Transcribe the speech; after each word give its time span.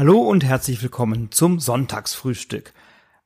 Hallo 0.00 0.16
und 0.16 0.44
herzlich 0.44 0.82
willkommen 0.82 1.30
zum 1.30 1.60
Sonntagsfrühstück. 1.60 2.72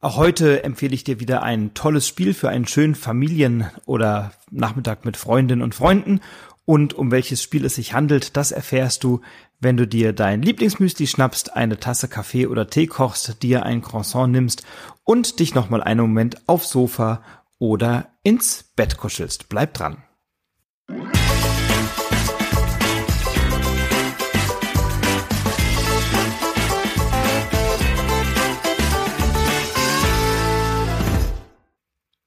Auch 0.01 0.17
heute 0.17 0.65
empfehle 0.65 0.93
ich 0.93 1.05
dir 1.05 1.21
wieder 1.21 1.45
ein 1.45 1.73
tolles 1.73 2.09
Spiel 2.09 2.35
für 2.35 2.49
einen 2.49 2.67
schönen 2.67 2.97
Familien- 2.97 3.71
oder 3.87 4.33
Nachmittag 4.51 5.05
mit 5.05 5.17
Freundinnen 5.17 5.63
und 5.63 5.77
Freunden. 5.77 6.19
Und 6.65 6.93
um 6.93 7.13
welches 7.13 7.41
Spiel 7.45 7.65
es 7.65 7.77
sich 7.77 7.95
handelt, 7.95 8.37
das 8.37 8.51
erfährst 8.51 9.05
du, 9.05 9.21
wenn 9.61 9.77
du 9.77 9.87
dir 9.87 10.13
dein 10.13 10.43
Lieblingsmüsli 10.43 11.07
schnappst, 11.07 11.55
eine 11.55 11.79
Tasse 11.79 12.09
Kaffee 12.09 12.49
oder 12.49 12.67
Tee 12.67 12.89
kochst, 12.89 13.45
dir 13.45 13.63
ein 13.63 13.81
Croissant 13.81 14.33
nimmst 14.33 14.65
und 15.05 15.39
dich 15.39 15.55
nochmal 15.55 15.81
einen 15.81 16.01
Moment 16.01 16.43
aufs 16.49 16.71
Sofa 16.71 17.23
oder 17.61 18.09
ins 18.25 18.65
Bett 18.75 18.97
kuschelst. 18.97 19.49
Bleib 19.49 19.75
dran. 19.75 19.99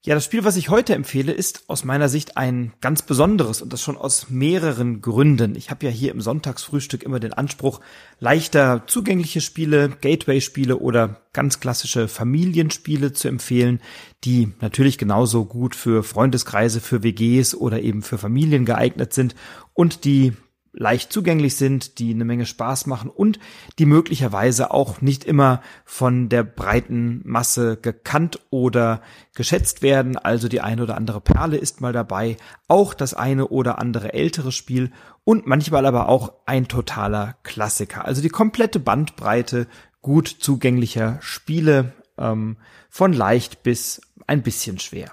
Ja, 0.08 0.16
das 0.16 0.24
Spiel, 0.24 0.46
was 0.46 0.56
ich 0.56 0.70
heute 0.70 0.96
empfehle, 0.96 1.34
ist 1.34 1.66
aus 1.68 1.84
meiner 1.84 2.08
Sicht 2.08 2.38
ein 2.38 2.72
ganz 2.80 3.02
besonderes 3.02 3.62
und 3.62 3.74
das 3.74 3.82
schon 3.82 3.98
aus 3.98 4.30
mehreren 4.30 5.02
Gründen. 5.02 5.58
Ich 5.58 5.70
habe 5.70 5.86
ja 5.86 5.92
hier 5.92 6.14
im 6.14 6.22
Sonntagsfrühstück 6.22 7.04
immer 7.04 7.20
den 7.20 7.34
Anspruch, 7.34 7.82
leichter 8.22 8.84
zugängliche 8.88 9.42
Spiele, 9.42 9.90
Gateway-Spiele 9.90 10.78
oder 10.78 11.24
ganz 11.34 11.60
klassische 11.60 12.08
Familienspiele 12.08 13.12
zu 13.12 13.28
empfehlen, 13.28 13.82
die 14.24 14.54
natürlich 14.62 14.98
genauso 14.98 15.44
gut 15.44 15.76
für 15.76 16.04
Freundeskreise, 16.04 16.80
für 16.80 17.04
WGs 17.04 17.54
oder 17.54 17.82
eben 17.82 18.02
für 18.02 18.18
Familien 18.18 18.64
geeignet 18.64 19.12
sind 19.12 19.36
und 19.74 20.06
die 20.06 20.32
leicht 20.78 21.12
zugänglich 21.12 21.56
sind, 21.56 22.00
die 22.00 22.14
eine 22.14 22.24
Menge 22.24 22.46
Spaß 22.46 22.86
machen 22.86 23.10
und 23.10 23.40
die 23.80 23.86
möglicherweise 23.86 24.72
auch 24.72 25.02
nicht 25.02 25.24
immer 25.24 25.62
von 25.86 26.30
der 26.30 26.44
breiten 26.44 27.22
Masse 27.26 27.78
gekannt 27.78 28.40
oder 28.52 29.02
geschätzt 29.36 29.82
werden. 29.82 30.18
Also 30.18 30.48
die 30.48 30.62
eine 30.62 30.84
oder 30.84 30.96
andere 30.96 31.20
Perle 31.20 31.58
ist 31.58 31.82
mal 31.82 31.94
dabei, 31.94 32.38
auch 32.68 32.94
das 32.94 33.14
eine 33.14 33.48
oder 33.48 33.80
andere 33.80 34.14
ältere 34.14 34.52
Spiel 34.52 34.92
und 35.24 35.48
manchmal 35.48 35.86
aber 35.86 36.10
auch 36.10 36.34
ein 36.46 36.68
totaler 36.68 37.36
Klassiker. 37.44 38.06
Also 38.06 38.22
die 38.22 38.30
komplette 38.30 38.80
Bandbreite 38.80 39.68
gut 40.02 40.28
zugänglicher 40.28 41.18
Spiele 41.22 41.94
ähm, 42.18 42.58
von 42.90 43.14
leicht 43.14 43.64
bis 43.64 44.02
ein 44.28 44.44
bisschen 44.44 44.80
schwer. 44.80 45.12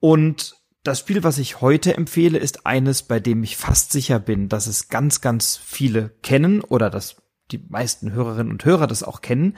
Und 0.00 0.56
das 0.84 0.98
Spiel, 0.98 1.24
was 1.24 1.38
ich 1.38 1.60
heute 1.60 1.96
empfehle, 1.96 2.38
ist 2.38 2.66
eines, 2.66 3.02
bei 3.02 3.18
dem 3.18 3.42
ich 3.42 3.56
fast 3.56 3.90
sicher 3.90 4.18
bin, 4.18 4.48
dass 4.48 4.66
es 4.66 4.88
ganz, 4.88 5.20
ganz 5.20 5.56
viele 5.56 6.10
kennen 6.22 6.60
oder 6.60 6.90
dass 6.90 7.16
die 7.50 7.58
meisten 7.58 8.12
Hörerinnen 8.12 8.52
und 8.52 8.64
Hörer 8.64 8.86
das 8.86 9.02
auch 9.02 9.22
kennen. 9.22 9.56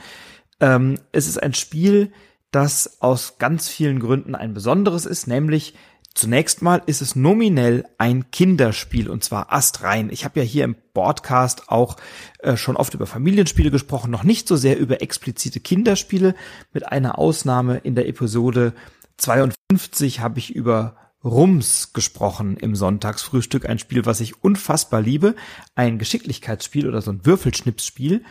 Ähm, 0.61 0.95
es 1.13 1.27
ist 1.27 1.43
ein 1.43 1.53
Spiel, 1.53 2.13
das 2.53 3.03
aus 3.03 3.39
ganz 3.39 3.69
vielen 3.69 3.99
Gründen 3.99 4.35
ein 4.35 4.55
besonderes 4.55 5.05
ist, 5.05 5.27
nämlich 5.27 5.75
Zunächst 6.15 6.63
mal 6.63 6.81
ist 6.87 7.03
es 7.03 7.15
nominell 7.15 7.85
ein 7.99 8.31
Kinderspiel 8.31 9.11
und 9.11 9.23
zwar 9.23 9.53
astrein. 9.53 10.09
Ich 10.11 10.25
habe 10.25 10.41
ja 10.41 10.47
hier 10.47 10.65
im 10.65 10.75
Podcast 10.95 11.69
auch 11.69 11.99
äh, 12.39 12.57
schon 12.57 12.77
oft 12.77 12.95
über 12.95 13.05
Familienspiele 13.05 13.71
gesprochen, 13.71 14.13
noch 14.13 14.23
nicht 14.23 14.49
so 14.49 14.57
sehr 14.57 14.79
über 14.79 15.03
explizite 15.03 15.61
Kinderspiele. 15.61 16.35
Mit 16.73 16.91
einer 16.91 17.19
Ausnahme 17.19 17.77
in 17.77 17.95
der 17.95 18.09
Episode 18.09 18.73
52 19.19 20.21
habe 20.21 20.39
ich 20.39 20.55
über 20.55 20.97
Rums 21.25 21.93
gesprochen 21.93 22.57
im 22.57 22.77
Sonntagsfrühstück. 22.77 23.69
Ein 23.69 23.79
Spiel, 23.79 24.07
was 24.07 24.21
ich 24.21 24.43
unfassbar 24.43 25.01
liebe. 25.01 25.35
Ein 25.75 25.99
Geschicklichkeitsspiel 25.99 26.89
oder 26.89 27.03
so 27.03 27.11
ein 27.11 27.25
Würfelschnipsspiel. 27.27 28.25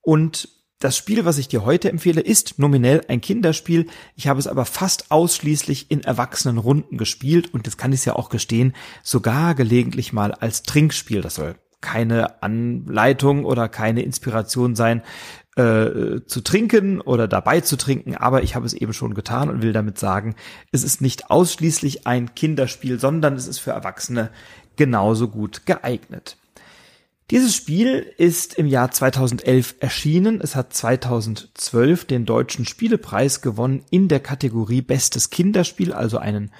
Und 0.00 0.48
das 0.82 0.96
Spiel, 0.96 1.24
was 1.24 1.38
ich 1.38 1.46
dir 1.46 1.64
heute 1.64 1.90
empfehle, 1.90 2.20
ist 2.20 2.58
nominell 2.58 3.02
ein 3.06 3.20
Kinderspiel. 3.20 3.86
Ich 4.16 4.26
habe 4.26 4.40
es 4.40 4.48
aber 4.48 4.64
fast 4.64 5.12
ausschließlich 5.12 5.92
in 5.92 6.02
erwachsenen 6.02 6.58
Runden 6.58 6.98
gespielt 6.98 7.54
und 7.54 7.68
das 7.68 7.76
kann 7.76 7.92
ich 7.92 8.04
ja 8.04 8.16
auch 8.16 8.30
gestehen, 8.30 8.74
sogar 9.04 9.54
gelegentlich 9.54 10.12
mal 10.12 10.32
als 10.32 10.64
Trinkspiel. 10.64 11.20
Das 11.20 11.36
soll 11.36 11.54
keine 11.80 12.42
Anleitung 12.42 13.44
oder 13.44 13.68
keine 13.68 14.02
Inspiration 14.02 14.74
sein, 14.74 15.02
äh, 15.56 16.24
zu 16.26 16.40
trinken 16.42 17.00
oder 17.00 17.28
dabei 17.28 17.60
zu 17.60 17.76
trinken, 17.76 18.16
aber 18.16 18.42
ich 18.42 18.54
habe 18.54 18.64
es 18.64 18.72
eben 18.72 18.92
schon 18.92 19.14
getan 19.14 19.50
und 19.50 19.62
will 19.62 19.72
damit 19.72 19.98
sagen, 19.98 20.34
es 20.70 20.82
ist 20.82 21.00
nicht 21.02 21.30
ausschließlich 21.30 22.06
ein 22.06 22.34
Kinderspiel, 22.34 22.98
sondern 22.98 23.34
es 23.34 23.46
ist 23.46 23.58
für 23.58 23.72
Erwachsene 23.72 24.30
genauso 24.76 25.28
gut 25.28 25.66
geeignet. 25.66 26.38
Dieses 27.30 27.54
Spiel 27.54 28.12
ist 28.18 28.54
im 28.54 28.66
Jahr 28.66 28.90
2011 28.90 29.76
erschienen. 29.80 30.40
Es 30.42 30.54
hat 30.54 30.74
2012 30.74 32.04
den 32.04 32.26
Deutschen 32.26 32.66
Spielepreis 32.66 33.40
gewonnen 33.40 33.84
in 33.90 34.08
der 34.08 34.20
Kategorie 34.20 34.82
Bestes 34.82 35.30
Kinderspiel, 35.30 35.92
also 35.92 36.18
einen 36.18 36.50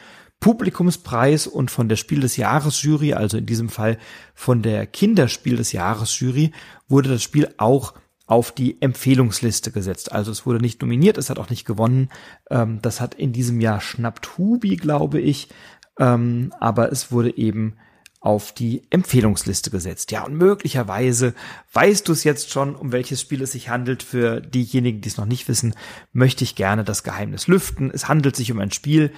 Publikumspreis 0.40 1.46
und 1.46 1.70
von 1.70 1.88
der 1.88 1.96
Spiel 1.96 2.20
des 2.20 2.36
Jahres 2.36 2.82
Jury, 2.82 3.12
also 3.12 3.36
in 3.36 3.46
diesem 3.46 3.68
Fall 3.68 3.98
von 4.34 4.62
der 4.62 4.86
Kinderspiel 4.86 5.56
des 5.56 5.72
Jahres 5.72 6.18
Jury, 6.18 6.52
wurde 6.88 7.10
das 7.10 7.22
Spiel 7.22 7.54
auch 7.58 7.94
auf 8.32 8.50
die 8.50 8.80
Empfehlungsliste 8.80 9.72
gesetzt. 9.72 10.10
Also 10.10 10.30
es 10.30 10.46
wurde 10.46 10.58
nicht 10.58 10.80
nominiert, 10.80 11.18
es 11.18 11.28
hat 11.28 11.38
auch 11.38 11.50
nicht 11.50 11.66
gewonnen. 11.66 12.08
Ähm, 12.48 12.78
das 12.80 12.98
hat 12.98 13.14
in 13.14 13.34
diesem 13.34 13.60
Jahr 13.60 13.82
schnappt 13.82 14.38
Hubi, 14.38 14.76
glaube 14.76 15.20
ich. 15.20 15.50
Ähm, 15.98 16.50
aber 16.58 16.90
es 16.90 17.12
wurde 17.12 17.36
eben 17.36 17.76
auf 18.20 18.52
die 18.52 18.84
Empfehlungsliste 18.88 19.70
gesetzt. 19.70 20.12
Ja, 20.12 20.24
und 20.24 20.34
möglicherweise 20.34 21.34
weißt 21.74 22.08
du 22.08 22.12
es 22.12 22.24
jetzt 22.24 22.50
schon, 22.50 22.74
um 22.74 22.90
welches 22.90 23.20
Spiel 23.20 23.42
es 23.42 23.52
sich 23.52 23.68
handelt. 23.68 24.02
Für 24.02 24.40
diejenigen, 24.40 25.02
die 25.02 25.10
es 25.10 25.18
noch 25.18 25.26
nicht 25.26 25.46
wissen, 25.46 25.74
möchte 26.14 26.42
ich 26.42 26.54
gerne 26.54 26.84
das 26.84 27.02
Geheimnis 27.02 27.48
lüften. 27.48 27.90
Es 27.92 28.08
handelt 28.08 28.34
sich 28.34 28.50
um 28.50 28.60
ein 28.60 28.72
Spiel, 28.72 29.12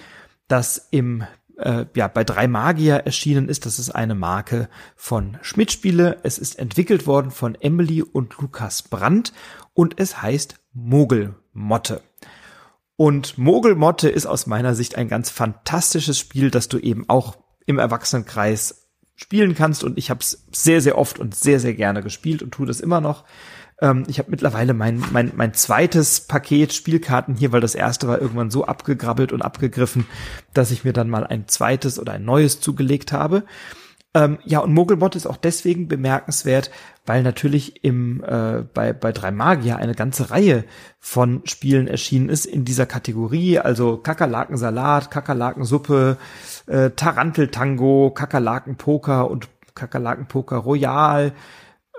das 0.48 0.88
im 0.90 1.22
äh, 1.58 1.86
ja, 1.94 2.08
bei 2.08 2.24
drei 2.24 2.48
Magier 2.48 2.96
erschienen 2.96 3.48
ist. 3.48 3.66
Das 3.66 3.78
ist 3.78 3.90
eine 3.90 4.14
Marke 4.14 4.68
von 4.96 5.38
Schmidt 5.42 5.72
Spiele. 5.72 6.18
Es 6.22 6.38
ist 6.38 6.58
entwickelt 6.58 7.06
worden 7.06 7.30
von 7.30 7.54
Emily 7.54 8.02
und 8.02 8.36
Lukas 8.38 8.82
Brandt 8.82 9.32
und 9.72 10.00
es 10.00 10.22
heißt 10.22 10.56
Mogelmotte. 10.72 12.02
Und 12.96 13.38
Mogelmotte 13.38 14.08
ist 14.08 14.26
aus 14.26 14.46
meiner 14.46 14.74
Sicht 14.74 14.96
ein 14.96 15.08
ganz 15.08 15.30
fantastisches 15.30 16.18
Spiel, 16.18 16.50
das 16.50 16.68
du 16.68 16.78
eben 16.78 17.08
auch 17.08 17.36
im 17.66 17.78
Erwachsenenkreis 17.78 18.88
spielen 19.16 19.54
kannst. 19.54 19.82
Und 19.84 19.98
ich 19.98 20.10
habe 20.10 20.20
es 20.20 20.46
sehr, 20.52 20.80
sehr 20.80 20.98
oft 20.98 21.18
und 21.18 21.34
sehr, 21.34 21.60
sehr 21.60 21.74
gerne 21.74 22.02
gespielt 22.02 22.42
und 22.42 22.52
tue 22.52 22.66
das 22.66 22.80
immer 22.80 23.00
noch. 23.00 23.24
Ähm, 23.80 24.04
ich 24.06 24.18
habe 24.18 24.30
mittlerweile 24.30 24.74
mein, 24.74 25.02
mein, 25.12 25.32
mein 25.34 25.54
zweites 25.54 26.20
Paket 26.20 26.72
Spielkarten 26.72 27.34
hier, 27.36 27.52
weil 27.52 27.60
das 27.60 27.74
erste 27.74 28.08
war 28.08 28.20
irgendwann 28.20 28.50
so 28.50 28.64
abgegrabbelt 28.64 29.32
und 29.32 29.42
abgegriffen, 29.42 30.06
dass 30.52 30.70
ich 30.70 30.84
mir 30.84 30.92
dann 30.92 31.10
mal 31.10 31.26
ein 31.26 31.48
zweites 31.48 31.98
oder 31.98 32.12
ein 32.12 32.24
neues 32.24 32.60
zugelegt 32.60 33.12
habe. 33.12 33.44
Ähm, 34.16 34.38
ja, 34.44 34.60
und 34.60 34.72
Mogelbot 34.72 35.16
ist 35.16 35.26
auch 35.26 35.36
deswegen 35.36 35.88
bemerkenswert, 35.88 36.70
weil 37.04 37.24
natürlich 37.24 37.84
im 37.84 38.22
äh, 38.22 38.62
bei 38.72 38.92
bei 38.92 39.10
drei 39.10 39.32
Magier 39.32 39.76
eine 39.78 39.96
ganze 39.96 40.30
Reihe 40.30 40.64
von 41.00 41.42
Spielen 41.46 41.88
erschienen 41.88 42.28
ist 42.28 42.46
in 42.46 42.64
dieser 42.64 42.86
Kategorie, 42.86 43.58
also 43.58 43.96
Kakerlakensalat, 43.96 45.10
Kakerlakensuppe, 45.10 46.16
äh, 46.68 46.90
Taranteltango, 46.90 48.12
Kakerlakenpoker 48.12 49.28
und 49.28 49.48
Kakerlakenpoker 49.74 50.58
Royal, 50.58 51.32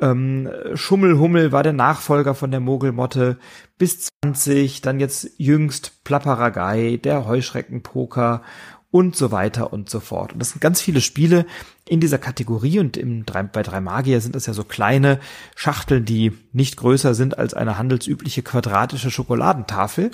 ähm, 0.01 0.49
Schummelhummel 0.73 1.51
war 1.51 1.63
der 1.63 1.73
Nachfolger 1.73 2.35
von 2.35 2.51
der 2.51 2.59
Mogelmotte 2.59 3.37
bis 3.77 4.09
20, 4.23 4.81
dann 4.81 4.99
jetzt 4.99 5.31
jüngst 5.37 6.03
Plapperagei, 6.03 6.99
der 7.03 7.25
Heuschreckenpoker 7.25 8.41
und 8.91 9.15
so 9.15 9.31
weiter 9.31 9.73
und 9.73 9.89
so 9.89 9.99
fort. 9.99 10.33
Und 10.33 10.39
das 10.39 10.51
sind 10.51 10.61
ganz 10.61 10.81
viele 10.81 11.01
Spiele 11.01 11.45
in 11.87 11.99
dieser 11.99 12.17
Kategorie 12.17 12.79
und 12.79 12.97
im, 12.97 13.25
bei 13.25 13.63
drei 13.63 13.81
Magier 13.81 14.21
sind 14.21 14.35
das 14.35 14.45
ja 14.45 14.53
so 14.53 14.63
kleine 14.63 15.19
Schachteln, 15.55 16.05
die 16.05 16.31
nicht 16.53 16.77
größer 16.77 17.13
sind 17.13 17.37
als 17.37 17.53
eine 17.53 17.77
handelsübliche 17.77 18.41
quadratische 18.41 19.11
Schokoladentafel. 19.11 20.11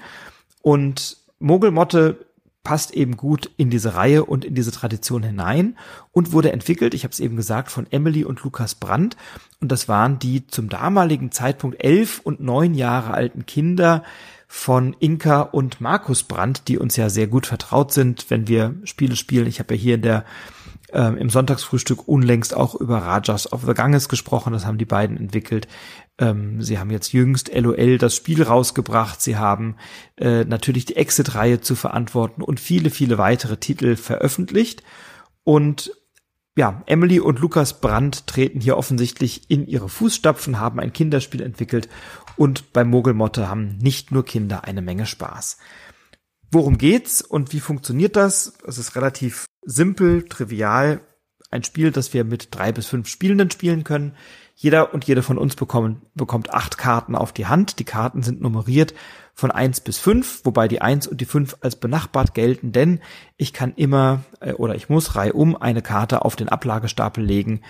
Und 0.62 1.18
Mogelmotte 1.40 2.26
passt 2.64 2.92
eben 2.92 3.18
gut 3.18 3.50
in 3.58 3.70
diese 3.70 3.96
Reihe 3.96 4.24
und 4.26 4.46
in 4.46 4.54
diese 4.54 4.72
Tradition 4.72 5.24
hinein 5.24 5.78
und 6.12 6.32
wurde 6.32 6.52
entwickelt, 6.52 6.94
ich 6.94 7.04
habe 7.04 7.12
es 7.12 7.20
eben 7.20 7.36
gesagt, 7.36 7.72
von 7.72 7.88
Emily 7.92 8.24
und 8.24 8.44
Lukas 8.44 8.76
Brandt. 8.76 9.18
Und 9.60 9.72
das 9.72 9.88
waren 9.88 10.20
die 10.20 10.46
zum 10.48 10.70
damaligen 10.70 11.32
Zeitpunkt 11.32 11.84
elf 11.84 12.22
und 12.24 12.40
neun 12.40 12.74
Jahre 12.74 13.14
alten 13.14 13.46
Kinder 13.46 14.04
von 14.48 14.96
Inka 15.00 15.42
und 15.42 15.80
Markus 15.80 16.24
Brandt, 16.24 16.68
die 16.68 16.78
uns 16.78 16.98
ja 16.98 17.10
sehr 17.10 17.28
gut 17.28 17.48
vertraut 17.48 17.94
sind, 17.94 18.26
wenn 18.30 18.48
wir 18.48 18.76
Spiele 18.84 19.16
spielen. 19.16 19.48
Ich 19.48 19.60
habe 19.60 19.76
ja 19.76 19.80
hier 19.80 19.96
in 19.96 20.02
der 20.02 20.26
ähm, 20.94 21.18
im 21.18 21.30
Sonntagsfrühstück 21.30 22.08
unlängst 22.08 22.56
auch 22.56 22.76
über 22.76 23.00
Rajas 23.00 23.52
of 23.52 23.64
the 23.66 23.74
Ganges 23.74 24.10
gesprochen. 24.10 24.54
Das 24.54 24.66
haben 24.66 24.78
die 24.78 24.86
beiden 24.86 25.18
entwickelt. 25.18 25.68
Ähm, 26.18 26.62
sie 26.62 26.80
haben 26.80 26.92
jetzt 26.92 27.14
jüngst 27.14 27.54
LOL 27.54 27.98
das 27.98 28.16
Spiel 28.16 28.44
rausgebracht. 28.44 29.22
Sie 29.22 29.38
haben 29.38 29.76
äh, 30.18 30.44
natürlich 30.46 30.86
die 30.86 30.96
Exit-Reihe 30.96 31.62
zu 31.62 31.76
verantworten 31.76 32.42
und 32.42 32.60
viele, 32.60 32.90
viele 32.90 33.18
weitere 33.18 33.58
Titel 33.58 33.96
veröffentlicht. 33.96 34.84
Und 35.44 35.92
ja, 36.58 36.84
Emily 36.86 37.20
und 37.20 37.40
Lukas 37.40 37.80
Brandt 37.80 38.28
treten 38.28 38.60
hier 38.60 38.78
offensichtlich 38.78 39.50
in 39.50 39.66
ihre 39.66 39.88
Fußstapfen, 39.88 40.60
haben 40.60 40.80
ein 40.80 40.92
Kinderspiel 40.92 41.42
entwickelt 41.42 41.88
und 42.36 42.74
bei 42.74 42.84
Mogelmotte 42.84 43.48
haben 43.48 43.78
nicht 43.78 44.12
nur 44.12 44.26
Kinder 44.26 44.66
eine 44.66 44.82
Menge 44.82 45.06
Spaß. 45.06 45.58
Worum 46.52 46.78
geht's 46.78 47.22
und 47.22 47.54
wie 47.54 47.62
funktioniert 47.62 48.18
das? 48.18 48.58
Es 48.68 48.78
ist 48.78 48.96
relativ 48.98 49.46
simpel, 49.62 50.28
trivial. 50.28 51.00
Ein 51.50 51.64
Spiel, 51.64 51.92
das 51.92 52.14
wir 52.14 52.26
mit 52.26 52.50
drei 52.52 52.72
bis 52.74 52.88
fünf 52.88 53.08
Spielenden 53.08 53.52
spielen 53.52 53.86
können. 53.86 54.16
Jeder 54.56 54.94
und 54.94 55.06
jede 55.06 55.24
von 55.24 55.38
uns 55.38 55.56
bekommen, 55.56 56.02
bekommt 56.14 56.54
acht 56.54 56.78
Karten 56.78 57.16
auf 57.16 57.32
die 57.32 57.46
Hand. 57.46 57.80
Die 57.80 57.86
Karten 57.86 58.22
sind 58.22 58.42
nummeriert 58.42 58.94
von 59.34 59.50
eins 59.50 59.80
bis 59.80 59.98
fünf, 59.98 60.42
wobei 60.44 60.68
die 60.68 60.82
eins 60.82 61.08
und 61.08 61.22
die 61.22 61.26
fünf 61.26 61.56
als 61.62 61.78
benachbart 61.78 62.34
gelten, 62.34 62.72
denn 62.72 63.00
ich 63.38 63.54
kann 63.54 63.74
immer 63.76 64.24
äh, 64.40 64.54
oder 64.54 64.76
ich 64.76 64.90
muss 64.90 65.16
reihum 65.16 65.56
eine 65.56 65.82
Karte 65.82 66.26
auf 66.26 66.36
den 66.36 66.50
Ablagestapel 66.50 67.24
legen, 67.24 67.62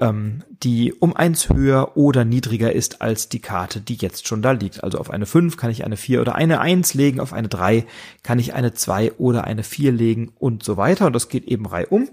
ähm, 0.00 0.42
die 0.62 0.92
um 0.92 1.14
eins 1.14 1.48
höher 1.48 1.96
oder 1.96 2.24
niedriger 2.24 2.72
ist 2.72 3.02
als 3.02 3.28
die 3.28 3.40
Karte, 3.40 3.80
die 3.80 3.94
jetzt 3.94 4.26
schon 4.26 4.42
da 4.42 4.52
liegt. 4.52 4.82
Also 4.82 4.98
auf 4.98 5.10
eine 5.10 5.26
fünf 5.26 5.56
kann 5.56 5.70
ich 5.70 5.84
eine 5.84 5.96
vier 5.96 6.20
oder 6.20 6.34
eine 6.34 6.60
eins 6.60 6.94
legen, 6.94 7.20
auf 7.20 7.32
eine 7.32 7.48
drei 7.48 7.86
kann 8.22 8.38
ich 8.38 8.54
eine 8.54 8.74
zwei 8.74 9.12
oder 9.12 9.44
eine 9.44 9.62
vier 9.62 9.92
legen 9.92 10.32
und 10.38 10.62
so 10.62 10.76
weiter. 10.76 11.06
Und 11.06 11.12
das 11.12 11.28
geht 11.28 11.44
eben 11.44 11.66
reihum. 11.66 12.08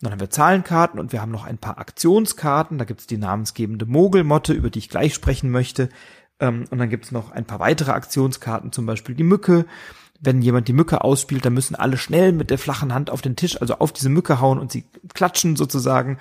Dann 0.00 0.12
haben 0.12 0.20
wir 0.20 0.30
Zahlenkarten 0.30 0.98
und 0.98 1.12
wir 1.12 1.22
haben 1.22 1.30
noch 1.30 1.46
ein 1.46 1.58
paar 1.58 1.78
Aktionskarten. 1.78 2.76
Da 2.76 2.84
gibt 2.84 3.00
es 3.00 3.06
die 3.06 3.18
namensgebende 3.18 3.86
Mogelmotte, 3.86 4.52
über 4.52 4.68
die 4.68 4.80
ich 4.80 4.88
gleich 4.88 5.14
sprechen 5.14 5.50
möchte. 5.50 5.88
Ähm, 6.40 6.64
und 6.70 6.78
dann 6.78 6.90
gibt 6.90 7.06
es 7.06 7.12
noch 7.12 7.30
ein 7.30 7.44
paar 7.44 7.60
weitere 7.60 7.92
Aktionskarten, 7.92 8.72
zum 8.72 8.84
Beispiel 8.84 9.14
die 9.14 9.22
Mücke. 9.22 9.64
Wenn 10.20 10.42
jemand 10.42 10.68
die 10.68 10.72
Mücke 10.72 11.02
ausspielt, 11.02 11.44
dann 11.44 11.54
müssen 11.54 11.74
alle 11.74 11.96
schnell 11.96 12.32
mit 12.32 12.50
der 12.50 12.58
flachen 12.58 12.92
Hand 12.94 13.10
auf 13.10 13.22
den 13.22 13.36
Tisch, 13.36 13.60
also 13.60 13.78
auf 13.78 13.92
diese 13.92 14.08
Mücke 14.08 14.40
hauen 14.40 14.58
und 14.58 14.70
sie 14.70 14.84
klatschen 15.14 15.56
sozusagen. 15.56 16.18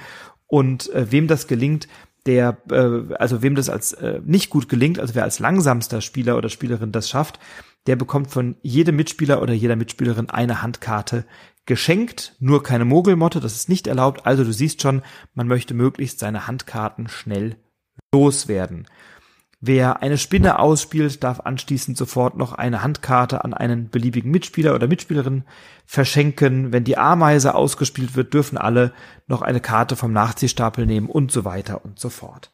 Und 0.51 0.93
äh, 0.93 1.09
wem 1.09 1.27
das 1.29 1.47
gelingt, 1.47 1.87
der, 2.25 2.57
äh, 2.69 3.13
also 3.15 3.41
wem 3.41 3.55
das 3.55 3.69
als 3.69 3.93
äh, 3.93 4.19
nicht 4.25 4.49
gut 4.49 4.67
gelingt, 4.67 4.99
also 4.99 5.15
wer 5.15 5.23
als 5.23 5.39
langsamster 5.39 6.01
Spieler 6.01 6.35
oder 6.35 6.49
Spielerin 6.49 6.91
das 6.91 7.09
schafft, 7.09 7.39
der 7.87 7.95
bekommt 7.95 8.29
von 8.29 8.57
jedem 8.61 8.97
Mitspieler 8.97 9.41
oder 9.41 9.53
jeder 9.53 9.77
Mitspielerin 9.77 10.29
eine 10.29 10.61
Handkarte 10.61 11.23
geschenkt, 11.65 12.35
nur 12.39 12.63
keine 12.63 12.83
Mogelmotte, 12.83 13.39
das 13.39 13.55
ist 13.55 13.69
nicht 13.69 13.87
erlaubt. 13.87 14.25
Also 14.25 14.43
du 14.43 14.51
siehst 14.51 14.81
schon, 14.81 15.03
man 15.35 15.47
möchte 15.47 15.73
möglichst 15.73 16.19
seine 16.19 16.47
Handkarten 16.47 17.07
schnell 17.07 17.55
loswerden. 18.13 18.87
Wer 19.63 20.01
eine 20.01 20.17
Spinne 20.17 20.57
ausspielt, 20.57 21.23
darf 21.23 21.41
anschließend 21.41 21.95
sofort 21.95 22.35
noch 22.35 22.53
eine 22.53 22.81
Handkarte 22.81 23.45
an 23.45 23.53
einen 23.53 23.91
beliebigen 23.91 24.31
Mitspieler 24.31 24.73
oder 24.73 24.87
Mitspielerin 24.87 25.43
verschenken. 25.85 26.73
Wenn 26.73 26.83
die 26.83 26.97
Ameise 26.97 27.53
ausgespielt 27.53 28.15
wird, 28.15 28.33
dürfen 28.33 28.57
alle 28.57 28.91
noch 29.27 29.43
eine 29.43 29.59
Karte 29.59 29.95
vom 29.95 30.13
Nachziehstapel 30.13 30.87
nehmen 30.87 31.07
und 31.07 31.31
so 31.31 31.45
weiter 31.45 31.85
und 31.85 31.99
so 31.99 32.09
fort. 32.09 32.51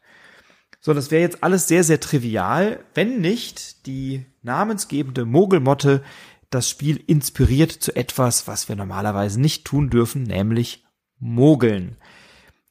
So, 0.81 0.93
das 0.93 1.09
wäre 1.09 1.21
jetzt 1.21 1.43
alles 1.45 1.69
sehr, 1.69 1.85
sehr 1.85 2.01
trivial, 2.01 2.83
wenn 2.93 3.21
nicht 3.21 3.85
die 3.87 4.25
namensgebende 4.41 5.23
Mogelmotte 5.23 6.03
das 6.49 6.69
Spiel 6.69 7.01
inspiriert 7.07 7.71
zu 7.71 7.95
etwas, 7.95 8.47
was 8.47 8.67
wir 8.67 8.75
normalerweise 8.75 9.39
nicht 9.39 9.63
tun 9.63 9.89
dürfen, 9.89 10.23
nämlich 10.23 10.85
Mogeln. 11.19 11.95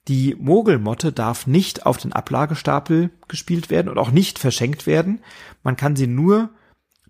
Die 0.09 0.37
Mogelmotte 0.39 1.13
darf 1.13 1.47
nicht 1.47 1.85
auf 1.85 1.97
den 1.97 2.13
Ablagestapel 2.13 3.11
gespielt 3.27 3.71
werden 3.71 3.89
und 3.89 3.99
auch 3.99 4.11
nicht 4.11 4.39
verschenkt 4.39 4.87
werden. 4.87 5.21
Man 5.63 5.77
kann 5.77 5.97
sie 5.97 6.07
nur 6.07 6.51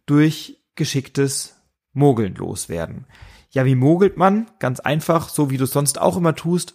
durch 0.06 0.58
geschicktes 0.76 1.56
Mogeln 1.92 2.34
loswerden. 2.34 3.06
Ja, 3.50 3.64
wie 3.64 3.74
mogelt 3.74 4.16
man? 4.16 4.46
Ganz 4.58 4.80
einfach, 4.80 5.28
so 5.28 5.50
wie 5.50 5.56
du 5.56 5.64
es 5.64 5.72
sonst 5.72 6.00
auch 6.00 6.16
immer 6.16 6.34
tust, 6.34 6.74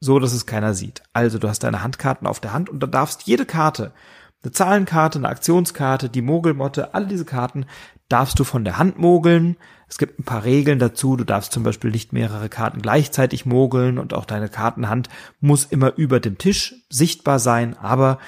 so 0.00 0.18
dass 0.18 0.32
es 0.32 0.46
keiner 0.46 0.74
sieht. 0.74 1.02
Also 1.12 1.38
du 1.38 1.48
hast 1.48 1.60
deine 1.60 1.82
Handkarten 1.82 2.26
auf 2.26 2.40
der 2.40 2.52
Hand 2.52 2.70
und 2.70 2.80
du 2.80 2.86
darfst 2.86 3.24
jede 3.24 3.44
Karte, 3.44 3.92
eine 4.42 4.52
Zahlenkarte, 4.52 5.18
eine 5.18 5.28
Aktionskarte, 5.28 6.08
die 6.08 6.22
Mogelmotte, 6.22 6.94
alle 6.94 7.06
diese 7.06 7.24
Karten 7.24 7.66
darfst 8.08 8.38
du 8.38 8.44
von 8.44 8.64
der 8.64 8.78
Hand 8.78 8.98
mogeln. 8.98 9.56
Es 9.88 9.98
gibt 9.98 10.18
ein 10.18 10.24
paar 10.24 10.44
Regeln 10.44 10.78
dazu. 10.78 11.16
Du 11.16 11.24
darfst 11.24 11.52
zum 11.52 11.62
Beispiel 11.62 11.90
nicht 11.90 12.12
mehrere 12.12 12.48
Karten 12.48 12.80
gleichzeitig 12.80 13.46
mogeln 13.46 13.98
und 13.98 14.14
auch 14.14 14.24
deine 14.24 14.48
Kartenhand 14.48 15.08
muss 15.40 15.64
immer 15.64 15.96
über 15.96 16.20
dem 16.20 16.38
Tisch 16.38 16.74
sichtbar 16.88 17.38
sein. 17.38 17.76
Aber 17.76 18.18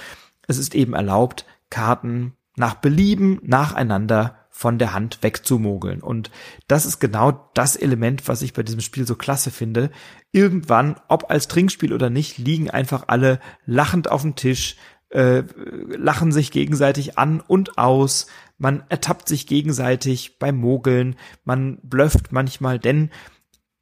es 0.47 0.59
ist 0.59 0.75
eben 0.75 0.95
erlaubt, 0.95 1.47
Karten 1.71 2.35
nach 2.57 2.75
Belieben 2.75 3.39
nacheinander 3.43 4.37
von 4.51 4.79
der 4.79 4.93
Hand 4.93 5.23
wegzumogeln. 5.23 6.03
Und 6.03 6.31
das 6.69 6.85
ist 6.85 6.99
genau 6.99 7.49
das 7.55 7.77
Element, 7.77 8.29
was 8.29 8.43
ich 8.43 8.53
bei 8.53 8.63
diesem 8.63 8.81
Spiel 8.81 9.07
so 9.07 9.15
klasse 9.15 9.51
finde. 9.51 9.91
Irgendwann, 10.33 10.97
ob 11.09 11.31
als 11.31 11.49
Trinkspiel 11.49 11.95
oder 11.95 12.11
nicht, 12.11 12.37
liegen 12.37 12.69
einfach 12.69 13.05
alle 13.07 13.41
lachend 13.65 14.11
auf 14.11 14.21
dem 14.21 14.35
Tisch, 14.35 14.77
äh, 15.11 15.43
lachen 15.89 16.33
sich 16.33 16.51
gegenseitig 16.51 17.19
an 17.19 17.41
und 17.41 17.79
aus, 17.79 18.27
man 18.59 18.85
ertappt 18.89 19.29
sich 19.29 19.47
gegenseitig 19.47 20.39
beim 20.39 20.57
Mogeln, 20.57 21.17
man 21.45 21.79
blufft 21.83 22.33
manchmal, 22.33 22.79
denn 22.79 23.11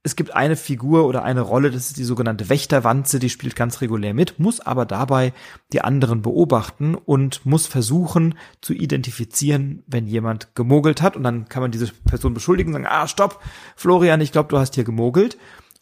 es 0.04 0.16
gibt 0.16 0.34
eine 0.34 0.56
Figur 0.56 1.06
oder 1.06 1.22
eine 1.22 1.42
Rolle, 1.42 1.70
das 1.70 1.88
ist 1.88 1.98
die 1.98 2.04
sogenannte 2.04 2.48
Wächterwanze, 2.48 3.19
die 3.19 3.28
spielt 3.28 3.56
ganz 3.56 3.80
regulär 3.80 4.14
mit, 4.14 4.38
muss 4.38 4.60
aber 4.60 4.86
dabei 4.86 5.34
die 5.72 5.82
anderen 5.82 6.22
beobachten 6.22 6.94
und 6.94 7.44
muss 7.44 7.66
versuchen 7.66 8.34
zu 8.62 8.72
identifizieren, 8.72 9.82
wenn 9.86 10.06
jemand 10.06 10.54
gemogelt 10.54 11.02
hat. 11.02 11.16
Und 11.16 11.25
dann 11.25 11.48
kann 11.48 11.62
man 11.62 11.72
diese 11.72 11.92
Person 12.06 12.32
beschuldigen 12.32 12.70
und 12.70 12.82
sagen, 12.82 12.86
ah, 12.88 13.06
stopp, 13.06 13.42
Florian, 13.76 14.20
ich 14.20 14.32
glaube, 14.32 14.48
du 14.48 14.58
hast 14.58 14.76
hier 14.76 14.84
gemogelt. 14.84 15.36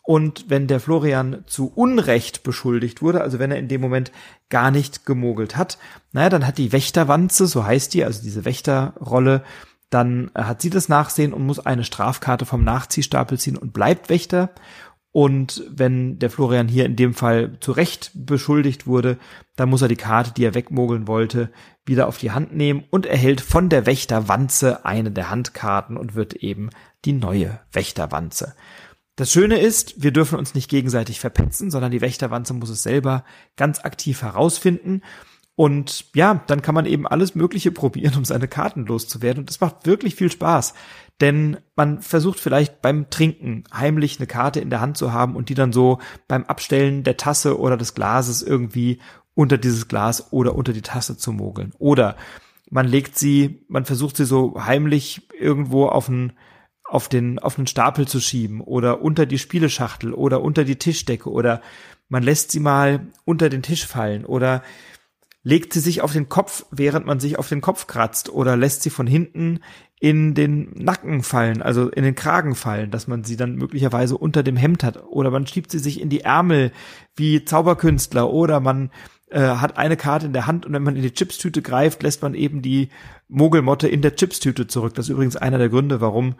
Und 0.06 0.44
wenn 0.48 0.68
der 0.68 0.78
Florian 0.78 1.42
zu 1.46 1.66
Unrecht 1.74 2.44
beschuldigt 2.44 3.02
wurde, 3.02 3.22
also 3.22 3.40
wenn 3.40 3.50
er 3.50 3.58
in 3.58 3.66
dem 3.66 3.80
Moment 3.80 4.12
gar 4.50 4.70
nicht 4.70 5.04
gemogelt 5.04 5.56
hat, 5.56 5.78
naja, 6.12 6.28
dann 6.28 6.46
hat 6.46 6.58
die 6.58 6.70
Wächterwanze, 6.70 7.48
so 7.48 7.64
heißt 7.64 7.92
die, 7.92 8.04
also 8.04 8.22
diese 8.22 8.44
Wächterrolle, 8.44 9.42
dann 9.90 10.30
hat 10.32 10.62
sie 10.62 10.70
das 10.70 10.88
Nachsehen 10.88 11.32
und 11.32 11.44
muss 11.44 11.58
eine 11.58 11.82
Strafkarte 11.82 12.46
vom 12.46 12.62
Nachziehstapel 12.62 13.36
ziehen 13.36 13.56
und 13.56 13.72
bleibt 13.72 14.08
Wächter. 14.08 14.50
Und 15.10 15.64
wenn 15.68 16.20
der 16.20 16.30
Florian 16.30 16.68
hier 16.68 16.86
in 16.86 16.94
dem 16.94 17.12
Fall 17.12 17.58
zu 17.58 17.72
Recht 17.72 18.12
beschuldigt 18.14 18.86
wurde, 18.86 19.18
dann 19.56 19.70
muss 19.70 19.82
er 19.82 19.88
die 19.88 19.96
Karte, 19.96 20.32
die 20.32 20.44
er 20.44 20.54
wegmogeln 20.54 21.08
wollte, 21.08 21.50
wieder 21.84 22.06
auf 22.06 22.18
die 22.18 22.30
Hand 22.30 22.54
nehmen 22.54 22.84
und 22.90 23.06
erhält 23.06 23.40
von 23.40 23.68
der 23.68 23.86
Wächterwanze 23.86 24.84
eine 24.84 25.10
der 25.10 25.30
Handkarten 25.30 25.96
und 25.96 26.14
wird 26.14 26.34
eben 26.34 26.70
die 27.04 27.12
neue 27.12 27.58
Wächterwanze. 27.72 28.54
Das 29.16 29.32
Schöne 29.32 29.58
ist, 29.58 30.02
wir 30.02 30.12
dürfen 30.12 30.38
uns 30.38 30.54
nicht 30.54 30.68
gegenseitig 30.68 31.20
verpetzen, 31.20 31.70
sondern 31.70 31.90
die 31.90 32.02
Wächterwanze 32.02 32.52
muss 32.52 32.68
es 32.68 32.82
selber 32.82 33.24
ganz 33.56 33.80
aktiv 33.80 34.20
herausfinden. 34.20 35.00
Und 35.54 36.04
ja, 36.14 36.42
dann 36.46 36.60
kann 36.60 36.74
man 36.74 36.84
eben 36.84 37.06
alles 37.06 37.34
Mögliche 37.34 37.72
probieren, 37.72 38.14
um 38.18 38.26
seine 38.26 38.46
Karten 38.46 38.84
loszuwerden. 38.84 39.40
Und 39.40 39.48
das 39.48 39.60
macht 39.62 39.86
wirklich 39.86 40.14
viel 40.14 40.30
Spaß. 40.30 40.74
Denn 41.22 41.56
man 41.76 42.02
versucht 42.02 42.38
vielleicht 42.38 42.82
beim 42.82 43.08
Trinken 43.08 43.64
heimlich 43.72 44.18
eine 44.18 44.26
Karte 44.26 44.60
in 44.60 44.68
der 44.68 44.82
Hand 44.82 44.98
zu 44.98 45.14
haben 45.14 45.34
und 45.34 45.48
die 45.48 45.54
dann 45.54 45.72
so 45.72 45.98
beim 46.28 46.44
Abstellen 46.44 47.02
der 47.02 47.16
Tasse 47.16 47.58
oder 47.58 47.78
des 47.78 47.94
Glases 47.94 48.42
irgendwie 48.42 48.98
unter 49.34 49.56
dieses 49.56 49.88
Glas 49.88 50.30
oder 50.30 50.54
unter 50.54 50.74
die 50.74 50.82
Tasse 50.82 51.16
zu 51.16 51.32
mogeln. 51.32 51.72
Oder 51.78 52.16
man 52.68 52.86
legt 52.86 53.16
sie, 53.18 53.64
man 53.68 53.86
versucht 53.86 54.18
sie 54.18 54.26
so 54.26 54.62
heimlich 54.62 55.26
irgendwo 55.38 55.86
auf 55.86 56.08
ein 56.10 56.34
auf 56.88 57.08
den, 57.08 57.38
auf 57.38 57.58
einen 57.58 57.66
Stapel 57.66 58.06
zu 58.06 58.20
schieben 58.20 58.60
oder 58.60 59.02
unter 59.02 59.26
die 59.26 59.38
Spieleschachtel 59.38 60.12
oder 60.12 60.42
unter 60.42 60.64
die 60.64 60.76
Tischdecke 60.76 61.30
oder 61.30 61.60
man 62.08 62.22
lässt 62.22 62.52
sie 62.52 62.60
mal 62.60 63.06
unter 63.24 63.48
den 63.48 63.62
Tisch 63.62 63.86
fallen 63.86 64.24
oder 64.24 64.62
legt 65.42 65.72
sie 65.72 65.80
sich 65.80 66.02
auf 66.02 66.12
den 66.12 66.28
Kopf, 66.28 66.66
während 66.70 67.06
man 67.06 67.20
sich 67.20 67.38
auf 67.38 67.48
den 67.48 67.60
Kopf 67.60 67.86
kratzt 67.86 68.28
oder 68.28 68.56
lässt 68.56 68.82
sie 68.82 68.90
von 68.90 69.06
hinten 69.06 69.60
in 69.98 70.34
den 70.34 70.72
Nacken 70.74 71.22
fallen, 71.22 71.62
also 71.62 71.88
in 71.88 72.04
den 72.04 72.14
Kragen 72.14 72.54
fallen, 72.54 72.90
dass 72.90 73.06
man 73.06 73.24
sie 73.24 73.36
dann 73.36 73.56
möglicherweise 73.56 74.16
unter 74.18 74.42
dem 74.42 74.56
Hemd 74.56 74.84
hat 74.84 75.02
oder 75.04 75.30
man 75.30 75.46
schiebt 75.46 75.70
sie 75.70 75.78
sich 75.78 76.00
in 76.00 76.10
die 76.10 76.20
Ärmel 76.20 76.72
wie 77.14 77.44
Zauberkünstler 77.44 78.30
oder 78.30 78.60
man 78.60 78.90
äh, 79.30 79.40
hat 79.40 79.76
eine 79.78 79.96
Karte 79.96 80.26
in 80.26 80.32
der 80.32 80.46
Hand 80.46 80.66
und 80.66 80.72
wenn 80.72 80.82
man 80.82 80.96
in 80.96 81.02
die 81.02 81.14
Chipstüte 81.14 81.62
greift, 81.62 82.02
lässt 82.02 82.22
man 82.22 82.34
eben 82.34 82.62
die 82.62 82.90
Mogelmotte 83.28 83.88
in 83.88 84.02
der 84.02 84.14
Chipstüte 84.14 84.66
zurück. 84.66 84.94
Das 84.94 85.06
ist 85.06 85.10
übrigens 85.10 85.36
einer 85.36 85.58
der 85.58 85.68
Gründe, 85.68 86.00
warum 86.00 86.34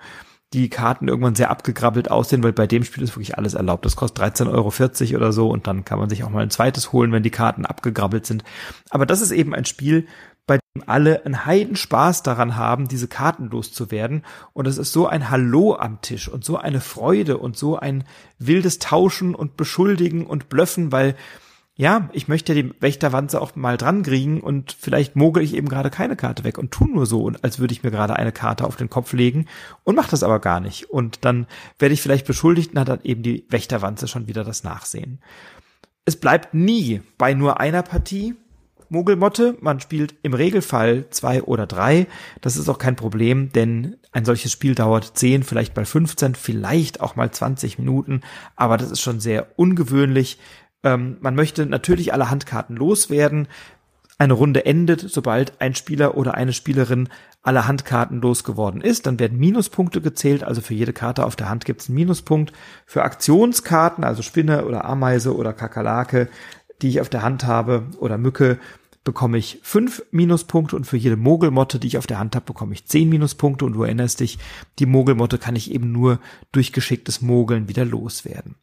die 0.53 0.69
Karten 0.71 1.09
irgendwann 1.09 1.35
sehr 1.35 1.51
abgegrabbelt 1.51 2.11
aussehen, 2.11 2.43
weil 2.43 2.53
bei 2.53 2.67
dem 2.67 2.85
Spiel 2.85 3.03
ist 3.03 3.15
wirklich 3.15 3.37
alles 3.37 3.55
erlaubt. 3.55 3.85
Das 3.85 3.97
kostet 3.97 4.23
13,40 4.23 4.51
Euro 4.53 5.17
oder 5.17 5.33
so 5.33 5.51
und 5.51 5.67
dann 5.67 5.85
kann 5.85 5.99
man 5.99 6.09
sich 6.09 6.25
auch 6.25 6.31
mal 6.31 6.43
ein 6.43 6.51
zweites 6.51 6.93
holen, 6.93 7.13
wenn 7.13 7.23
die 7.23 7.31
Karten 7.31 7.67
abgegrabbelt 7.67 8.27
sind. 8.27 8.45
Aber 8.91 9.07
das 9.07 9.21
ist 9.21 9.33
eben 9.33 9.55
ein 9.55 9.65
Spiel, 9.65 10.07
bei 10.47 10.59
dem 10.75 10.85
alle 10.87 11.25
einen 11.25 11.45
Heidenspaß 11.45 12.23
daran 12.23 12.57
haben, 12.57 12.87
diese 12.87 13.09
Karten 13.09 13.51
loszuwerden. 13.51 14.25
Und 14.53 14.67
es 14.67 14.79
ist 14.79 14.93
so 14.93 15.09
ein 15.09 15.31
Hallo 15.31 15.75
am 15.75 16.01
Tisch 16.01 16.29
und 16.29 16.45
so 16.45 16.57
eine 16.57 16.81
Freude 16.81 17.39
und 17.39 17.57
so 17.57 17.77
ein 17.77 18.05
wildes 18.39 18.79
Tauschen 18.79 19.35
und 19.35 19.57
Beschuldigen 19.57 20.25
und 20.25 20.49
Blöffen, 20.49 20.93
weil 20.93 21.17
ja, 21.79 22.09
ich 22.13 22.27
möchte 22.27 22.55
die 22.55 22.73
Wächterwanze 22.81 23.41
auch 23.41 23.55
mal 23.55 23.77
dran 23.77 24.03
kriegen 24.03 24.41
und 24.41 24.75
vielleicht 24.79 25.15
mogel 25.15 25.43
ich 25.43 25.55
eben 25.55 25.69
gerade 25.69 25.91
keine 25.91 26.17
Karte 26.17 26.43
weg 26.43 26.57
und 26.57 26.71
tu 26.71 26.87
nur 26.87 27.05
so, 27.05 27.31
als 27.43 27.59
würde 27.59 27.73
ich 27.73 27.83
mir 27.83 27.91
gerade 27.91 28.17
eine 28.17 28.33
Karte 28.33 28.67
auf 28.67 28.77
den 28.77 28.89
Kopf 28.89 29.13
legen 29.13 29.45
und 29.85 29.95
mach 29.95 30.09
das 30.09 30.23
aber 30.23 30.41
gar 30.41 30.61
nicht. 30.61 30.91
Und 30.91 31.25
dann 31.27 31.47
werde 31.79 31.93
ich 31.93 32.01
vielleicht 32.01 32.27
beschuldigt 32.27 32.73
und 32.73 32.81
hat 32.81 32.89
dann 32.89 33.03
eben 33.03 33.23
die 33.23 33.45
Wächterwanze 33.51 34.09
schon 34.09 34.27
wieder 34.27 34.43
das 34.43 34.65
Nachsehen. 34.65 35.21
Es 36.07 36.17
bleibt 36.17 36.55
nie 36.55 37.03
bei 37.19 37.35
nur 37.35 37.61
einer 37.61 37.83
Partie 37.83 38.35
Mogelmotte. 38.89 39.59
Man 39.61 39.81
spielt 39.81 40.15
im 40.23 40.33
Regelfall 40.33 41.11
zwei 41.11 41.43
oder 41.43 41.67
drei. 41.67 42.07
Das 42.41 42.57
ist 42.57 42.69
auch 42.69 42.79
kein 42.79 42.97
Problem, 42.97 43.53
denn 43.53 43.97
ein 44.13 44.25
solches 44.25 44.53
Spiel 44.53 44.75
dauert 44.75 45.19
zehn, 45.19 45.43
vielleicht 45.43 45.77
mal 45.77 45.85
15, 45.85 46.35
vielleicht 46.35 47.01
auch 47.01 47.17
mal 47.17 47.31
20 47.31 47.79
Minuten. 47.79 48.23
Aber 48.55 48.77
das 48.77 48.91
ist 48.91 49.01
schon 49.01 49.21
sehr 49.21 49.49
ungewöhnlich. 49.57 50.39
Ähm, 50.87 51.17
man 51.21 51.35
möchte 51.35 51.67
natürlich 51.67 52.13
alle 52.13 52.31
Handkarten 52.31 52.77
loswerden. 52.77 53.49
Eine 54.19 54.35
Runde 54.35 54.65
endet, 54.65 55.01
sobald 55.01 55.61
ein 55.61 55.75
Spieler 55.75 56.17
oder 56.17 56.35
eine 56.35 56.53
Spielerin 56.53 57.09
alle 57.43 57.67
Handkarten 57.67 58.21
losgeworden 58.21 58.81
ist. 58.81 59.07
Dann 59.07 59.19
werden 59.19 59.37
Minuspunkte 59.37 60.01
gezählt, 60.01 60.45
also 60.45 60.61
für 60.61 60.75
jede 60.75 60.93
Karte 60.93 61.27
auf 61.27 61.35
der 61.35 61.49
Hand 61.49 61.65
gibt 61.65 61.81
es 61.81 61.89
einen 61.89 61.97
Minuspunkt. 61.97 62.53
Für 62.87 63.03
Aktionskarten, 63.03 64.05
also 64.05 64.23
Spinne 64.23 64.65
oder 64.65 64.85
Ameise 64.85 65.35
oder 65.35 65.53
Kakerlake, 65.53 66.29
die 66.83 66.89
ich 66.89 67.01
auf 67.01 67.09
der 67.09 67.23
Hand 67.23 67.45
habe 67.45 67.83
oder 67.99 68.17
Mücke, 68.17 68.59
bekomme 69.03 69.39
ich 69.39 69.59
fünf 69.63 70.05
Minuspunkte 70.13 70.77
und 70.77 70.85
für 70.85 70.97
jede 70.97 71.17
Mogelmotte, 71.17 71.81
die 71.81 71.89
ich 71.89 71.99
auf 71.99 72.07
der 72.07 72.21
Hand 72.21 72.37
habe, 72.37 72.47
bekomme 72.47 72.75
ich 72.75 72.87
zehn 72.87 73.09
Minuspunkte 73.09 73.65
und 73.65 73.73
du 73.73 73.83
erinnerst 73.83 74.21
dich, 74.21 74.39
die 74.79 74.87
Mogelmotte 74.87 75.39
kann 75.39 75.57
ich 75.57 75.73
eben 75.73 75.91
nur 75.91 76.21
durch 76.53 76.73
geschicktes 76.73 77.23
Mogeln 77.23 77.69
wieder 77.69 77.85
loswerden. 77.85 78.55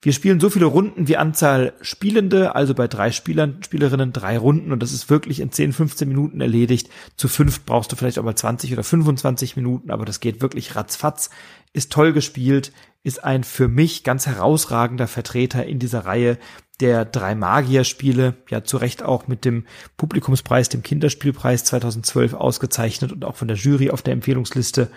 Wir 0.00 0.12
spielen 0.12 0.38
so 0.38 0.48
viele 0.48 0.66
Runden 0.66 1.08
wie 1.08 1.16
Anzahl 1.16 1.72
Spielende, 1.80 2.54
also 2.54 2.72
bei 2.72 2.86
drei 2.86 3.10
Spielern, 3.10 3.60
Spielerinnen 3.64 4.12
drei 4.12 4.38
Runden 4.38 4.70
und 4.70 4.80
das 4.80 4.92
ist 4.92 5.10
wirklich 5.10 5.40
in 5.40 5.50
10, 5.50 5.72
15 5.72 6.06
Minuten 6.06 6.40
erledigt. 6.40 6.88
Zu 7.16 7.26
fünf 7.26 7.64
brauchst 7.64 7.90
du 7.90 7.96
vielleicht 7.96 8.20
auch 8.20 8.24
mal 8.24 8.36
20 8.36 8.72
oder 8.72 8.84
25 8.84 9.56
Minuten, 9.56 9.90
aber 9.90 10.04
das 10.04 10.20
geht 10.20 10.40
wirklich 10.40 10.76
ratzfatz. 10.76 11.30
Ist 11.72 11.90
toll 11.90 12.12
gespielt, 12.12 12.72
ist 13.02 13.24
ein 13.24 13.42
für 13.42 13.66
mich 13.66 14.04
ganz 14.04 14.26
herausragender 14.26 15.08
Vertreter 15.08 15.66
in 15.66 15.80
dieser 15.80 16.06
Reihe 16.06 16.38
der 16.78 17.04
drei 17.04 17.34
Magier-Spiele, 17.34 18.36
ja 18.50 18.62
zu 18.62 18.76
Recht 18.76 19.02
auch 19.02 19.26
mit 19.26 19.44
dem 19.44 19.66
Publikumspreis, 19.96 20.68
dem 20.68 20.84
Kinderspielpreis 20.84 21.64
2012 21.64 22.34
ausgezeichnet 22.34 23.10
und 23.10 23.24
auch 23.24 23.34
von 23.34 23.48
der 23.48 23.56
Jury 23.56 23.90
auf 23.90 24.02
der 24.02 24.12
Empfehlungsliste 24.12 24.90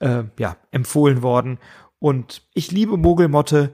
äh, 0.00 0.24
ja 0.36 0.56
empfohlen 0.72 1.22
worden. 1.22 1.58
Und 2.00 2.42
ich 2.54 2.72
liebe 2.72 2.96
Mogelmotte. 2.96 3.72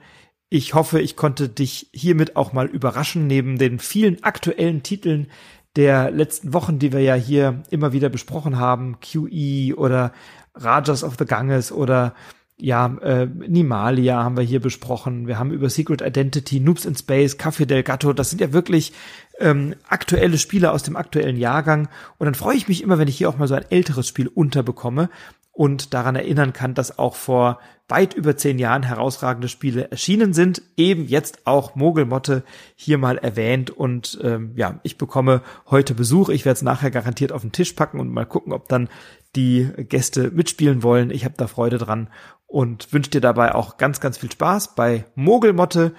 Ich 0.57 0.73
hoffe, 0.73 1.01
ich 1.01 1.17
konnte 1.17 1.49
dich 1.49 1.89
hiermit 1.93 2.37
auch 2.37 2.53
mal 2.53 2.67
überraschen, 2.67 3.27
neben 3.27 3.59
den 3.59 3.81
vielen 3.81 4.23
aktuellen 4.23 4.85
Titeln 4.85 5.27
der 5.75 6.13
letzten 6.13 6.53
Wochen, 6.53 6.79
die 6.79 6.93
wir 6.93 7.01
ja 7.01 7.15
hier 7.17 7.65
immer 7.71 7.93
wieder 7.93 8.09
besprochen 8.09 8.57
haben, 8.57 8.99
QE 9.01 9.75
oder 9.77 10.13
Rajas 10.55 11.03
of 11.03 11.17
the 11.19 11.25
Ganges 11.25 11.73
oder 11.73 12.15
ja, 12.57 12.87
äh, 13.03 13.27
Nimalia 13.27 14.23
haben 14.23 14.37
wir 14.37 14.45
hier 14.45 14.61
besprochen. 14.61 15.27
Wir 15.27 15.41
haben 15.41 15.51
über 15.51 15.69
Secret 15.69 16.03
Identity, 16.03 16.61
Noobs 16.61 16.85
in 16.85 16.95
Space, 16.95 17.37
Café 17.37 17.67
del 17.67 17.83
Gatto. 17.83 18.13
Das 18.13 18.31
sind 18.31 18.41
ja 18.41 18.53
wirklich 18.53 18.93
ähm, 19.41 19.75
aktuelle 19.89 20.39
Spiele 20.39 20.71
aus 20.71 20.85
dem 20.85 20.95
aktuellen 20.95 21.37
Jahrgang. 21.37 21.89
Und 22.19 22.27
dann 22.27 22.37
freue 22.37 22.57
ich 22.57 22.69
mich 22.69 22.81
immer, 22.81 23.01
wenn 23.01 23.09
ich 23.09 23.19
hier 23.19 23.29
auch 23.29 23.39
mal 23.39 23.49
so 23.49 23.57
ein 23.57 23.69
älteres 23.71 24.07
Spiel 24.07 24.29
unterbekomme 24.29 25.11
und 25.55 25.95
daran 25.95 26.17
erinnern 26.17 26.53
kann, 26.53 26.75
dass 26.75 26.99
auch 26.99 27.15
vor 27.15 27.61
weit 27.89 28.15
über 28.15 28.37
zehn 28.37 28.59
Jahren 28.59 28.83
herausragende 28.83 29.49
Spiele 29.49 29.91
erschienen 29.91 30.35
sind. 30.35 30.63
Eben 30.77 31.07
jetzt 31.07 31.47
auch 31.47 31.77
Mogelmotte 31.77 32.43
hier 32.75 32.99
mal 32.99 33.19
erwähnt 33.19 33.71
und 33.71 34.19
ähm, 34.23 34.53
ja, 34.57 34.81
ich 34.83 34.99
bekomme 34.99 35.43
heute 35.71 35.95
Besuch. 35.95 36.29
Ich 36.29 36.45
werde 36.45 36.57
es 36.57 36.63
nachher 36.63 36.91
garantiert 36.91 37.31
auf 37.31 37.43
den 37.43 37.53
Tisch 37.53 37.73
packen 37.73 38.01
und 38.01 38.11
mal 38.13 38.27
gucken, 38.27 38.53
ob 38.53 38.69
dann 38.69 38.89
die 39.37 39.69
Gäste 39.89 40.31
mitspielen 40.31 40.83
wollen. 40.83 41.11
Ich 41.11 41.25
habe 41.25 41.35
da 41.37 41.47
Freude 41.47 41.79
dran 41.79 42.09
und 42.47 42.93
wünsche 42.93 43.11
dir 43.11 43.21
dabei 43.21 43.55
auch 43.55 43.77
ganz, 43.77 44.01
ganz 44.01 44.19
viel 44.19 44.33
Spaß 44.33 44.75
bei 44.75 45.05
Mogelmotte 45.15 45.95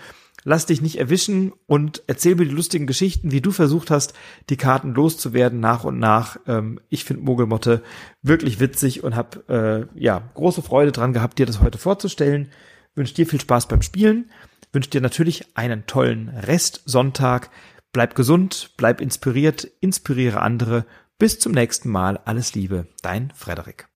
lass 0.45 0.65
dich 0.65 0.81
nicht 0.81 0.97
erwischen 0.97 1.51
und 1.65 2.03
erzähl 2.07 2.35
mir 2.35 2.45
die 2.45 2.55
lustigen 2.55 2.87
Geschichten, 2.87 3.31
wie 3.31 3.41
du 3.41 3.51
versucht 3.51 3.91
hast, 3.91 4.13
die 4.49 4.55
Karten 4.55 4.93
loszuwerden 4.93 5.59
nach 5.59 5.83
und 5.83 5.99
nach. 5.99 6.37
Ähm, 6.47 6.79
ich 6.89 7.03
finde 7.03 7.23
Mogelmotte 7.23 7.83
wirklich 8.21 8.61
witzig 8.61 9.03
und 9.03 9.15
habe 9.15 9.89
äh, 9.97 9.99
ja 9.99 10.21
große 10.35 10.61
Freude 10.61 10.93
dran 10.93 11.11
gehabt, 11.11 11.37
dir 11.39 11.45
das 11.45 11.59
heute 11.59 11.77
vorzustellen. 11.77 12.49
Wünsche 12.93 13.15
dir 13.15 13.27
viel 13.27 13.41
Spaß 13.41 13.67
beim 13.67 13.81
Spielen. 13.81 14.29
Wünsche 14.71 14.91
dir 14.91 15.01
natürlich 15.01 15.57
einen 15.57 15.85
tollen 15.87 16.29
Rest 16.29 16.83
Sonntag. 16.85 17.49
Bleib 17.91 18.15
gesund, 18.15 18.71
bleib 18.77 19.01
inspiriert, 19.01 19.67
inspiriere 19.81 20.41
andere. 20.41 20.85
Bis 21.17 21.39
zum 21.39 21.53
nächsten 21.53 21.89
Mal. 21.89 22.17
Alles 22.17 22.55
Liebe, 22.55 22.87
dein 23.01 23.31
Frederik. 23.35 23.94